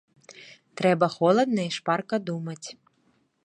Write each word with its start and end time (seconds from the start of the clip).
Трэба 0.79 1.09
холадна 1.17 1.61
і 1.69 1.75
шпарка 1.77 2.15
думаць. 2.31 2.67